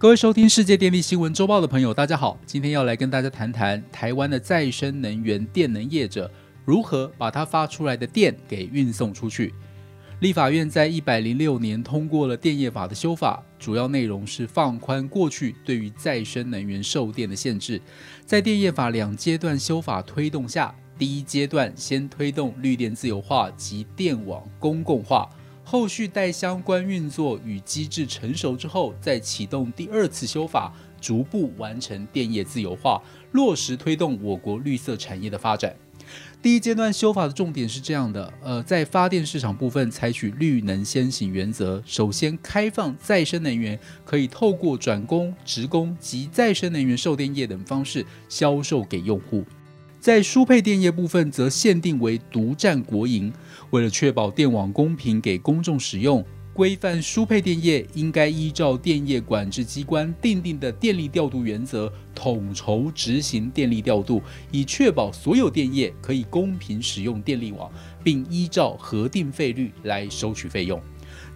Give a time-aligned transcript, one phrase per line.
[0.00, 6.32] 各位收听世界电力新闻周报的朋友，大家好，今天要来跟大家谈谈台湾的再生能源电能业者
[6.64, 9.52] 如何把它发出来的电给运送出去。
[10.20, 17.78] 立法院在一百零六年通过了电业法的修法，主要内容是放宽过去对于再生能源售电的限制。
[18.24, 25.28] 在电业法两阶段修法推动下，第一阶段先推动绿电自由化及电网公共化。
[25.70, 35.76] 后续待相关运作与机制成熟之后，再启动第二次修法，逐步完成电业自由化，落实推动我国绿色产业的发展。
[36.42, 49.44] 第一阶段修法的重点是这样的：呃，在发电市场部分，采取绿能先行原则，首先开放再生能源可以透过转供、直供及再生能源售电业等方式销售给用户。
[50.00, 53.30] 在输配电业部分，则限定为独占国营。
[53.68, 67.70] 为了确保电网公平给公众使用，规范输配电业应该依照电业管制机关定定的电力调度原则，统筹执行电力调度，以确保所有电业可以公平使用电力网，
[68.02, 70.80] 并依照核定费率来收取费用。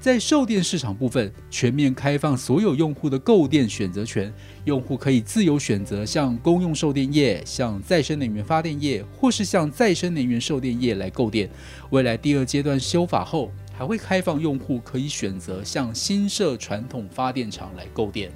[0.00, 4.30] 在售电市场部分，全面开放所有用户的购电选择权，
[4.64, 11.48] 用户可以自由选择向公用售电业、向再生能源发电业，或是向再生能源售电业来购电。
[11.88, 18.30] 未来第二阶段修法后，还会开放用户可以选择向新设传统发电厂来购电。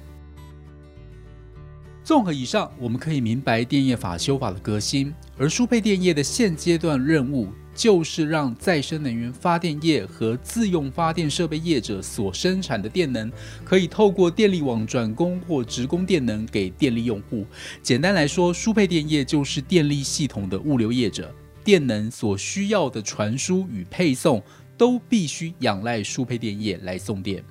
[2.03, 7.49] 综合以上，我们可以明白电业法修法的革新，而输配电业的现阶段任务。
[7.79, 13.31] 就是让再生能源发电业和自用发电设备业者所生产的电能，
[13.63, 17.45] 可以透过电力网转供或直供电能给电力用户。
[17.81, 24.43] 简单来说，输配电业就是电力系统的物流业者，电能所需要的传输与配送
[24.77, 27.41] 都必须仰赖输配电业来送电。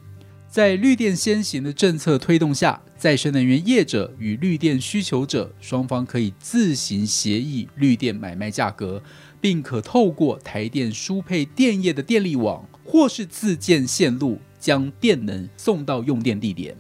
[0.49, 9.03] 在绿电先行的政策推动下，再生能源业者与绿电需求者双方可以自行协议绿电买卖价格。
[9.41, 16.77] 并可透过台电输配电业的电力网，或是自建线路，将电能送到用电地点。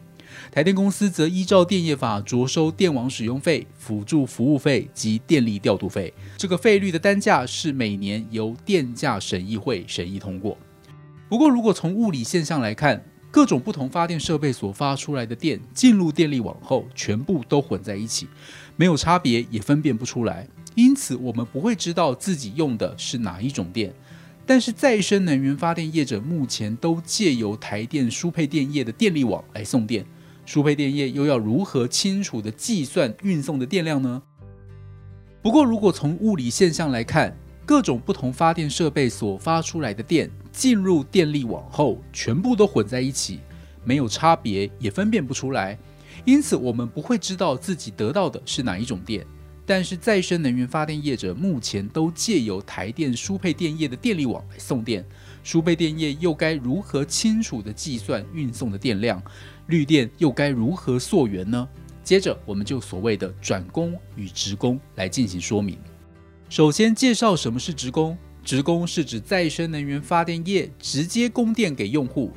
[0.50, 6.12] 台电公司则依照电业法着收电网使用费、辅助服务费及电力调度费。
[6.36, 10.56] 这个费率的单价是每年由电价审议会审议通过。
[11.28, 18.26] 不过，如果从物理现象来看，各种不同发电设备所发出来的电进入电力网后，全部都混在一起，
[18.76, 20.48] 没有差别，也分辨不出来。
[20.74, 23.92] 因此，我们不会知道自己用的是哪一种电。
[24.46, 30.06] 但是，再生能源发电业者目前都借由台电输配电业的电力网来送电，
[30.46, 34.22] 输配电业又要如何清楚的计算运送的电量呢？
[35.42, 37.36] 不过，如果从物理现象来看，
[37.68, 43.40] 各种不同发电设备所发出来的电进入电力网后，全部都混在一起，
[43.84, 45.78] 没有差别，也分辨不出来。
[46.24, 49.22] 因此，我们不会知道自己得到的是哪一种电。
[49.66, 55.04] 但是再生能源发电业者目前都借由台电输配电业的电力网来送电，
[55.44, 59.22] 输配电业又该如何清楚地计算运送的电量？
[59.66, 61.68] 绿电又该如何溯源呢？
[62.02, 65.78] 接着我们就所谓的转供与直供来进行说明。
[66.48, 72.32] 首先介绍什么是直供，直供是指再生能源发电业直接供电给用户，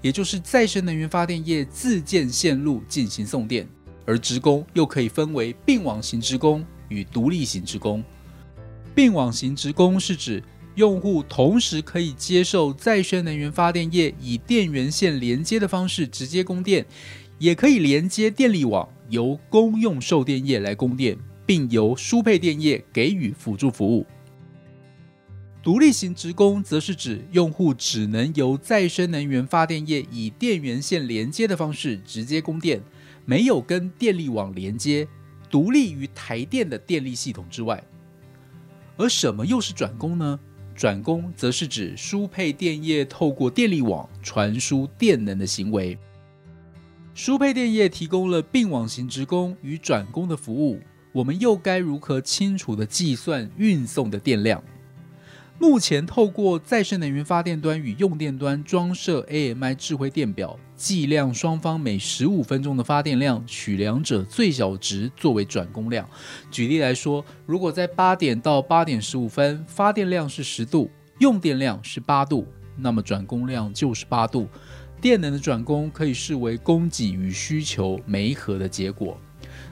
[0.00, 3.68] 也就是再生能源发电业自建线路进行送电。
[4.06, 8.02] 而职工又可以分为并网型职工与独立型职工。
[8.94, 10.42] 并网型职工是指
[10.76, 16.86] 用户同时可以接受再生能源发电业以电源线连接的方式直接供电，
[17.38, 24.04] 也可以连接电力网，由公用售电业来供电，并由输配电业给予辅助服务。
[25.62, 32.82] 独立型职工则是指用户只能由再生能源发电业以电源线连接的方式直接供电。
[33.24, 35.08] 没有跟电力网连接，
[35.50, 37.82] 独立于台电的电力系统之外。
[38.98, 40.38] 而什么又是转供呢？
[40.74, 45.98] 转供则是指输配电业透过电力网传输电能的行为。
[47.14, 50.80] 输配电业提供了并网型职工与转供的服务，
[51.18, 54.62] 我们又该如何清楚的计算运送的电量？
[55.58, 66.08] 目前透过再生能源发电端与用电端装设 AMI 智慧电表，计量双方每十五分钟的发电量，取两者最小值作为转供量。
[66.52, 70.88] 举例来说，如果在八点到八点十五分发电量是十度，
[71.18, 74.48] 用电量是八度，那么转供量就是八度。
[75.00, 79.18] 电能的转供可以视为供给与需求媒合的结果。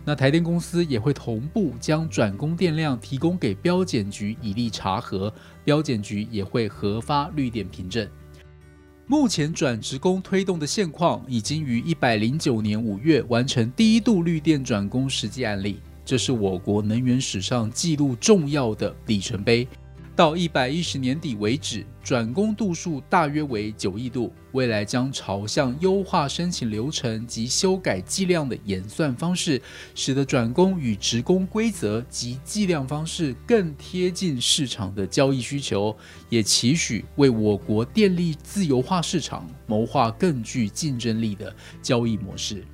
[0.08, 5.32] 那台电公司也会同步将转供电量提供给标检局以利查核，
[5.64, 8.08] 标检局也会核发绿电凭证。
[9.08, 19.66] 目前转职工推动的现况，已经于一百零九年五月完成第一度绿电转工实际案例，这是我国能源史上记录重要的里程碑。
[20.16, 24.32] 到一百一十年底为止，转工度数大约为九亿度。
[24.52, 29.60] 未来将朝向优化申请流程及修改计量的演算方式，
[29.94, 35.94] 使得转工与职工规则及计量方式更贴近市场的交易需求，
[36.30, 42.64] 也期许为我国电力自由化市场谋划更具竞争力的交易模式。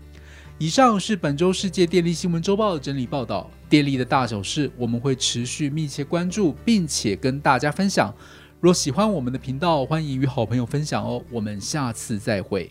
[0.62, 3.50] 以上是本周世界电力新闻周报的整理报道。
[3.69, 8.14] 电力的大小事，我们会持续密切关注，并且跟大家分享。
[8.61, 11.20] 若喜欢我们的频道，欢迎与好朋友分享哦。
[11.32, 12.70] 我们下次再会。